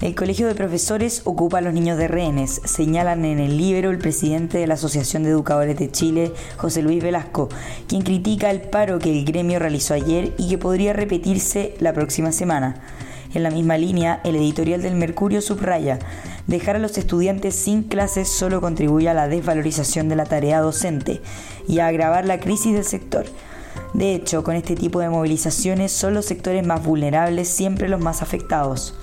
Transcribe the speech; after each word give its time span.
El 0.00 0.14
Colegio 0.14 0.46
de 0.46 0.54
Profesores 0.54 1.22
ocupa 1.24 1.58
a 1.58 1.60
los 1.60 1.74
niños 1.74 1.98
de 1.98 2.06
rehenes, 2.06 2.60
señalan 2.64 3.24
en 3.24 3.40
el 3.40 3.58
libro 3.58 3.90
el 3.90 3.98
presidente 3.98 4.56
de 4.58 4.68
la 4.68 4.74
Asociación 4.74 5.24
de 5.24 5.30
Educadores 5.30 5.76
de 5.76 5.90
Chile, 5.90 6.32
José 6.56 6.82
Luis 6.82 7.02
Velasco, 7.02 7.48
quien 7.88 8.02
critica 8.02 8.52
el 8.52 8.60
paro 8.60 9.00
que 9.00 9.10
el 9.10 9.24
gremio 9.24 9.58
realizó 9.58 9.94
ayer 9.94 10.34
y 10.38 10.50
que 10.50 10.56
podría 10.56 10.92
repetirse 10.92 11.74
la 11.80 11.92
próxima 11.94 12.30
semana. 12.30 12.80
En 13.34 13.42
la 13.42 13.50
misma 13.50 13.76
línea, 13.76 14.20
el 14.22 14.36
editorial 14.36 14.82
del 14.82 14.94
Mercurio 14.94 15.42
subraya, 15.42 15.98
dejar 16.46 16.76
a 16.76 16.78
los 16.78 16.96
estudiantes 16.96 17.56
sin 17.56 17.82
clases 17.82 18.28
solo 18.28 18.60
contribuye 18.60 19.08
a 19.08 19.14
la 19.14 19.26
desvalorización 19.26 20.08
de 20.08 20.14
la 20.14 20.26
tarea 20.26 20.60
docente 20.60 21.20
y 21.66 21.80
a 21.80 21.88
agravar 21.88 22.24
la 22.24 22.38
crisis 22.38 22.72
del 22.72 22.84
sector. 22.84 23.26
De 23.94 24.14
hecho, 24.14 24.44
con 24.44 24.54
este 24.54 24.76
tipo 24.76 25.00
de 25.00 25.08
movilizaciones 25.08 25.90
son 25.90 26.14
los 26.14 26.24
sectores 26.24 26.64
más 26.64 26.84
vulnerables 26.84 27.48
siempre 27.48 27.88
los 27.88 28.00
más 28.00 28.22
afectados. 28.22 28.94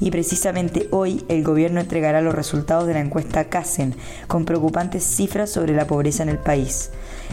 Y 0.00 0.10
precisamente 0.10 0.88
hoy 0.90 1.24
el 1.28 1.44
gobierno 1.44 1.80
entregará 1.80 2.20
los 2.20 2.34
resultados 2.34 2.86
de 2.86 2.94
la 2.94 3.00
encuesta 3.00 3.44
CASEN, 3.44 3.94
con 4.26 4.44
preocupantes 4.44 5.04
cifras 5.04 5.50
sobre 5.50 5.74
la 5.74 5.86
pobreza 5.86 6.22
en 6.22 6.28
el 6.28 6.38
país. 6.38 6.90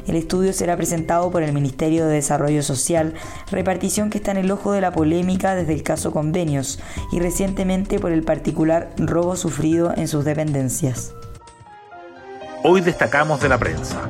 El 0.07 0.15
estudio 0.15 0.53
será 0.53 0.75
presentado 0.77 1.29
por 1.31 1.43
el 1.43 1.53
Ministerio 1.53 2.05
de 2.07 2.15
Desarrollo 2.15 2.63
Social, 2.63 3.13
repartición 3.51 4.09
que 4.09 4.17
está 4.17 4.31
en 4.31 4.37
el 4.37 4.51
ojo 4.51 4.71
de 4.71 4.81
la 4.81 4.91
polémica 4.91 5.55
desde 5.55 5.73
el 5.73 5.83
caso 5.83 6.11
Convenios 6.11 6.79
y 7.11 7.19
recientemente 7.19 7.99
por 7.99 8.11
el 8.11 8.23
particular 8.23 8.89
robo 8.97 9.35
sufrido 9.35 9.93
en 9.95 10.07
sus 10.07 10.25
dependencias. 10.25 11.13
Hoy 12.63 12.81
destacamos 12.81 13.41
de 13.41 13.49
la 13.49 13.57
prensa. 13.57 14.09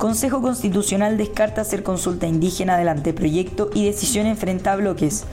Consejo 0.00 0.40
Constitucional 0.40 1.18
descarta 1.18 1.60
hacer 1.60 1.82
consulta 1.82 2.26
indígena 2.26 2.78
del 2.78 2.88
anteproyecto 2.88 3.68
y 3.74 3.84
decisión 3.84 4.24
enfrenta 4.24 4.72
a 4.72 4.76
bloques. 4.76 5.24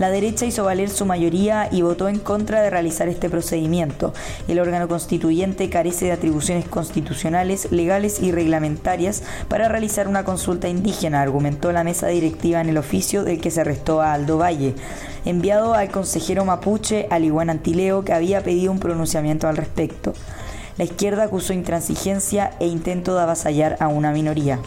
La 0.00 0.10
derecha 0.10 0.44
hizo 0.44 0.64
valer 0.64 0.90
su 0.90 1.06
mayoría 1.06 1.68
y 1.70 1.82
votó 1.82 2.08
en 2.08 2.18
contra 2.18 2.60
de 2.60 2.68
realizar 2.68 3.06
este 3.06 3.30
procedimiento. 3.30 4.12
El 4.48 4.58
órgano 4.58 4.88
constituyente 4.88 5.70
carece 5.70 6.06
de 6.06 6.12
atribuciones 6.12 6.66
constitucionales, 6.66 7.70
legales 7.70 8.18
y 8.20 8.32
reglamentarias 8.32 9.22
para 9.46 9.68
realizar 9.68 10.08
una 10.08 10.24
consulta 10.24 10.68
indígena, 10.68 11.22
argumentó 11.22 11.70
la 11.70 11.84
mesa 11.84 12.08
directiva 12.08 12.60
en 12.60 12.70
el 12.70 12.78
oficio 12.78 13.22
del 13.22 13.40
que 13.40 13.52
se 13.52 13.60
arrestó 13.60 14.02
a 14.02 14.14
Aldo 14.14 14.38
Valle, 14.38 14.74
enviado 15.26 15.74
al 15.74 15.92
consejero 15.92 16.44
mapuche 16.44 17.06
Aliguan 17.10 17.50
Antileo, 17.50 18.04
que 18.04 18.14
había 18.14 18.42
pedido 18.42 18.72
un 18.72 18.80
pronunciamiento 18.80 19.46
al 19.46 19.56
respecto. 19.56 20.12
La 20.78 20.84
izquierda 20.84 21.24
acusó 21.24 21.52
intransigencia 21.52 22.52
e 22.60 22.68
intento 22.68 23.16
de 23.16 23.22
avasallar 23.22 23.76
a 23.80 23.88
una 23.88 24.12
minoría. 24.12 24.60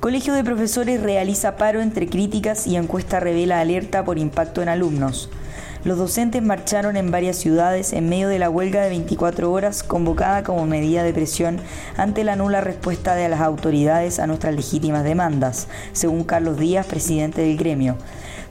Colegio 0.00 0.34
de 0.34 0.42
Profesores 0.42 1.00
realiza 1.00 1.56
paro 1.56 1.80
entre 1.80 2.08
críticas 2.08 2.66
y 2.66 2.74
encuesta 2.76 3.20
revela 3.20 3.60
alerta 3.60 4.04
por 4.04 4.18
impacto 4.18 4.62
en 4.62 4.68
alumnos. 4.68 5.30
Los 5.84 5.98
docentes 5.98 6.42
marcharon 6.42 6.96
en 6.96 7.12
varias 7.12 7.36
ciudades 7.36 7.92
en 7.92 8.08
medio 8.08 8.28
de 8.28 8.40
la 8.40 8.50
huelga 8.50 8.82
de 8.82 8.88
24 8.88 9.52
horas 9.52 9.84
convocada 9.84 10.42
como 10.42 10.66
medida 10.66 11.04
de 11.04 11.12
presión 11.12 11.60
ante 11.96 12.24
la 12.24 12.34
nula 12.34 12.60
respuesta 12.60 13.14
de 13.14 13.28
las 13.28 13.40
autoridades 13.40 14.18
a 14.18 14.26
nuestras 14.26 14.56
legítimas 14.56 15.04
demandas, 15.04 15.68
según 15.92 16.24
Carlos 16.24 16.58
Díaz, 16.58 16.86
presidente 16.86 17.42
del 17.42 17.56
gremio. 17.56 17.96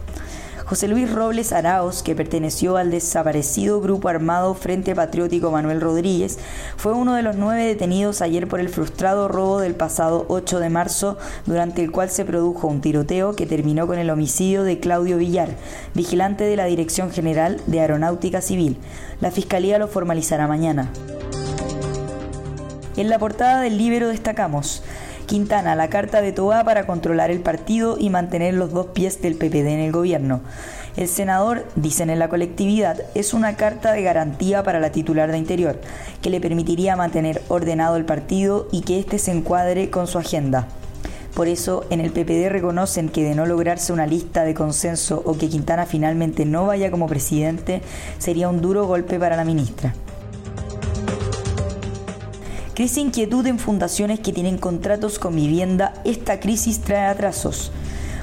José 0.64 0.86
Luis 0.86 1.10
Robles 1.12 1.52
Araos, 1.52 2.04
que 2.04 2.14
perteneció 2.14 2.76
al 2.76 2.92
desaparecido 2.92 3.80
grupo 3.80 4.08
armado 4.08 4.54
Frente 4.54 4.94
Patriótico 4.94 5.50
Manuel 5.50 5.80
Rodríguez, 5.80 6.38
fue 6.76 6.92
uno 6.92 7.14
de 7.14 7.22
los 7.22 7.36
nueve 7.36 7.64
detenidos 7.64 8.22
ayer 8.22 8.46
por 8.46 8.60
el 8.60 8.68
frustrado 8.68 9.26
robo 9.26 9.60
del 9.60 9.74
pasado 9.74 10.24
8 10.28 10.60
de 10.60 10.70
marzo, 10.70 11.18
durante 11.46 11.82
el 11.82 11.90
cual 11.90 12.10
se 12.10 12.24
produjo 12.24 12.68
un 12.68 12.80
tiroteo 12.80 13.34
que 13.34 13.46
terminó 13.46 13.88
con 13.88 13.98
el 13.98 14.10
homicidio 14.10 14.62
de 14.62 14.78
Claudio 14.78 15.18
Villar, 15.18 15.50
vigilante 15.94 16.44
de 16.44 16.56
la 16.56 16.66
Dirección 16.66 17.10
General 17.10 17.60
de 17.66 17.80
Aeronáutica 17.80 18.40
Civil. 18.40 18.76
La 19.20 19.32
Fiscalía 19.32 19.78
lo 19.78 19.88
formalizará 19.88 20.46
mañana. 20.46 20.90
En 22.96 23.10
la 23.10 23.18
portada 23.18 23.60
del 23.60 23.76
libro 23.76 24.08
destacamos 24.08 24.82
Quintana 25.26 25.74
la 25.74 25.88
carta 25.88 26.20
de 26.22 26.32
Toa 26.32 26.62
para 26.64 26.86
controlar 26.86 27.30
el 27.30 27.40
partido 27.40 27.96
y 27.98 28.10
mantener 28.10 28.54
los 28.54 28.72
dos 28.72 28.86
pies 28.86 29.20
del 29.20 29.34
PPD 29.34 29.66
en 29.66 29.80
el 29.80 29.92
gobierno. 29.92 30.40
El 30.96 31.08
senador, 31.08 31.66
dicen 31.74 32.10
en 32.10 32.18
la 32.20 32.28
colectividad, 32.28 33.02
es 33.14 33.34
una 33.34 33.56
carta 33.56 33.92
de 33.92 34.02
garantía 34.02 34.62
para 34.62 34.80
la 34.80 34.92
titular 34.92 35.30
de 35.30 35.38
Interior, 35.38 35.80
que 36.22 36.30
le 36.30 36.40
permitiría 36.40 36.96
mantener 36.96 37.42
ordenado 37.48 37.96
el 37.96 38.04
partido 38.04 38.68
y 38.72 38.82
que 38.82 39.00
éste 39.00 39.18
se 39.18 39.32
encuadre 39.32 39.90
con 39.90 40.06
su 40.06 40.18
agenda. 40.18 40.68
Por 41.34 41.48
eso, 41.48 41.84
en 41.90 42.00
el 42.00 42.12
PPD 42.12 42.48
reconocen 42.48 43.10
que 43.10 43.24
de 43.24 43.34
no 43.34 43.44
lograrse 43.44 43.92
una 43.92 44.06
lista 44.06 44.44
de 44.44 44.54
consenso 44.54 45.22
o 45.26 45.36
que 45.36 45.50
Quintana 45.50 45.84
finalmente 45.84 46.46
no 46.46 46.66
vaya 46.66 46.90
como 46.90 47.08
presidente, 47.08 47.82
sería 48.18 48.48
un 48.48 48.62
duro 48.62 48.86
golpe 48.86 49.18
para 49.18 49.36
la 49.36 49.44
ministra. 49.44 49.92
Crece 52.76 53.00
inquietud 53.00 53.46
en 53.46 53.58
fundaciones 53.58 54.20
que 54.20 54.34
tienen 54.34 54.58
contratos 54.58 55.18
con 55.18 55.34
vivienda. 55.34 55.94
Esta 56.04 56.40
crisis 56.40 56.82
trae 56.82 57.06
atrasos. 57.06 57.72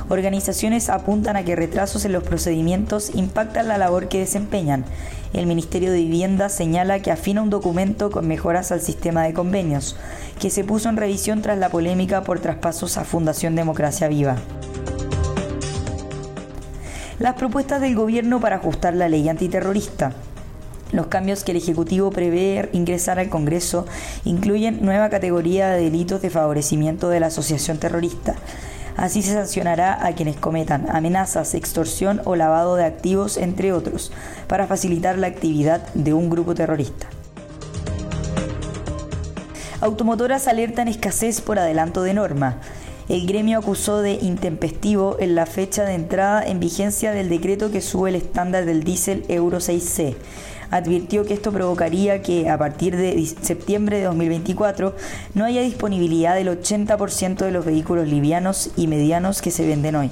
Organizaciones 0.09 0.91
apuntan 0.91 1.35
a 1.35 1.43
que 1.43 1.55
retrasos 1.55 2.05
en 2.05 2.11
los 2.11 2.21
procedimientos 2.21 3.15
impactan 3.15 3.67
la 3.67 3.79
labor 3.79 4.09
que 4.09 4.19
desempeñan. 4.19 4.85
El 5.33 5.47
Ministerio 5.47 5.91
de 5.91 5.97
Vivienda 5.97 6.49
señala 6.49 7.01
que 7.01 7.09
afina 7.09 7.41
un 7.41 7.49
documento 7.49 8.11
con 8.11 8.27
mejoras 8.27 8.71
al 8.71 8.81
sistema 8.81 9.23
de 9.23 9.33
convenios, 9.33 9.95
que 10.39 10.51
se 10.51 10.63
puso 10.63 10.87
en 10.87 10.97
revisión 10.97 11.41
tras 11.41 11.57
la 11.57 11.69
polémica 11.69 12.21
por 12.21 12.39
traspasos 12.39 12.97
a 12.97 13.05
Fundación 13.05 13.55
Democracia 13.55 14.07
Viva. 14.07 14.35
Las 17.17 17.33
propuestas 17.33 17.81
del 17.81 17.95
gobierno 17.95 18.39
para 18.39 18.57
ajustar 18.57 18.93
la 18.93 19.09
ley 19.09 19.27
antiterrorista. 19.29 20.13
Los 20.93 21.07
cambios 21.07 21.43
que 21.43 21.51
el 21.51 21.57
Ejecutivo 21.57 22.11
prevé 22.11 22.69
ingresar 22.71 23.17
al 23.17 23.27
Congreso 23.27 23.87
incluyen 24.25 24.85
nueva 24.85 25.09
categoría 25.09 25.71
de 25.71 25.85
delitos 25.85 26.21
de 26.21 26.29
favorecimiento 26.29 27.09
de 27.09 27.19
la 27.19 27.27
asociación 27.27 27.79
terrorista. 27.79 28.35
Así 28.95 29.23
se 29.23 29.33
sancionará 29.33 30.05
a 30.05 30.13
quienes 30.13 30.35
cometan 30.35 30.85
amenazas, 30.91 31.55
extorsión 31.55 32.21
o 32.25 32.35
lavado 32.35 32.75
de 32.75 32.85
activos, 32.85 33.37
entre 33.37 33.73
otros, 33.73 34.11
para 34.47 34.67
facilitar 34.67 35.17
la 35.17 35.25
actividad 35.25 35.81
de 35.95 36.13
un 36.13 36.29
grupo 36.29 36.53
terrorista. 36.53 37.07
Automotoras 39.81 40.47
alertan 40.47 40.87
escasez 40.87 41.41
por 41.41 41.57
adelanto 41.57 42.03
de 42.03 42.13
norma. 42.13 42.59
El 43.09 43.27
gremio 43.27 43.59
acusó 43.59 44.01
de 44.01 44.13
intempestivo 44.13 45.17
en 45.19 45.35
la 45.35 45.45
fecha 45.45 45.83
de 45.83 45.95
entrada 45.95 46.43
en 46.43 46.59
vigencia 46.59 47.11
del 47.11 47.29
decreto 47.29 47.71
que 47.71 47.81
sube 47.81 48.09
el 48.09 48.15
estándar 48.15 48.65
del 48.65 48.83
diésel 48.83 49.25
Euro 49.27 49.57
6C 49.57 50.15
advirtió 50.73 51.23
que 51.23 51.35
esto 51.35 51.51
provocaría 51.51 52.23
que 52.23 52.49
a 52.49 52.57
partir 52.57 52.97
de 52.97 53.23
septiembre 53.25 53.97
de 53.97 54.05
2024 54.05 54.95
no 55.35 55.45
haya 55.45 55.61
disponibilidad 55.61 56.33
del 56.33 56.47
80% 56.47 57.45
de 57.45 57.51
los 57.51 57.63
vehículos 57.63 58.07
livianos 58.07 58.71
y 58.75 58.87
medianos 58.87 59.43
que 59.43 59.51
se 59.51 59.67
venden 59.67 59.95
hoy. 59.95 60.09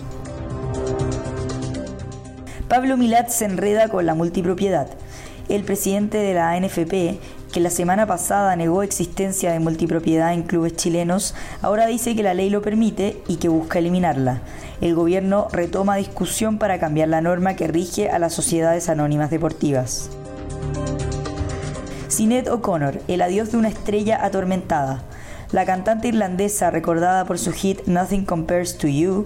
Pablo 2.68 2.96
Milat 2.96 3.30
se 3.30 3.46
enreda 3.46 3.90
con 3.90 4.06
la 4.06 4.14
multipropiedad. 4.14 4.88
El 5.50 5.64
presidente 5.64 6.20
de 6.20 6.36
la 6.36 6.52
ANFP, 6.52 7.20
que 7.52 7.60
la 7.60 7.70
semana 7.70 8.08
pasada 8.08 8.56
negó 8.56 8.82
existencia 8.82 9.52
de 9.52 9.60
multipropiedad 9.60 10.34
en 10.34 10.44
clubes 10.44 10.76
chilenos, 10.76 11.36
ahora 11.62 11.86
dice 11.86 12.16
que 12.16 12.24
la 12.24 12.34
ley 12.34 12.50
lo 12.50 12.62
permite 12.62 13.22
y 13.28 13.36
que 13.36 13.50
busca 13.50 13.80
eliminarla. 13.80 14.42
El 14.80 14.96
gobierno 14.96 15.48
retoma 15.52 15.98
discusión 15.98 16.58
para 16.58 16.80
cambiar 16.80 17.10
la 17.10 17.22
norma 17.22 17.56
que 17.56 17.68
rige 17.68 18.10
a 18.10 18.20
las 18.20 18.34
sociedades 18.34 18.90
anónimas 18.90 19.30
deportivas. 19.30 20.10
Sinead 22.08 22.48
O'Connor, 22.48 23.02
el 23.08 23.22
adiós 23.22 23.52
de 23.52 23.58
una 23.58 23.70
estrella 23.70 24.24
atormentada. 24.26 25.04
La 25.52 25.66
cantante 25.66 26.08
irlandesa, 26.08 26.72
recordada 26.72 27.26
por 27.26 27.38
su 27.38 27.52
hit 27.52 27.86
Nothing 27.86 28.24
Compares 28.24 28.78
to 28.78 28.88
You, 28.88 29.26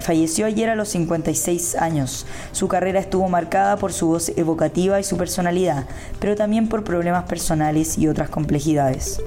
falleció 0.00 0.46
ayer 0.46 0.70
a 0.70 0.76
los 0.76 0.90
56 0.90 1.74
años. 1.74 2.24
Su 2.52 2.68
carrera 2.68 3.00
estuvo 3.00 3.28
marcada 3.28 3.76
por 3.76 3.92
su 3.92 4.06
voz 4.06 4.28
evocativa 4.36 5.00
y 5.00 5.04
su 5.04 5.16
personalidad, 5.16 5.86
pero 6.20 6.36
también 6.36 6.68
por 6.68 6.84
problemas 6.84 7.24
personales 7.24 7.98
y 7.98 8.06
otras 8.06 8.30
complejidades. 8.30 9.20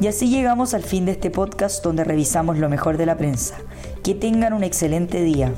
Y 0.00 0.06
así 0.06 0.28
llegamos 0.28 0.72
al 0.74 0.84
fin 0.84 1.04
de 1.04 1.12
este 1.12 1.30
podcast 1.30 1.82
donde 1.82 2.04
revisamos 2.04 2.58
lo 2.58 2.68
mejor 2.68 2.98
de 2.98 3.06
la 3.06 3.16
prensa. 3.16 3.56
Que 4.04 4.14
tengan 4.14 4.52
un 4.52 4.62
excelente 4.62 5.20
día. 5.22 5.52